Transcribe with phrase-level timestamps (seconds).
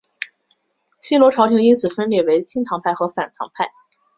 [0.99, 3.69] 新罗朝延因此分裂为亲唐派和反唐派。